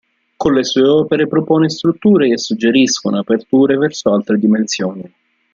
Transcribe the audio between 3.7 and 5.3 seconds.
verso altre dimensioni.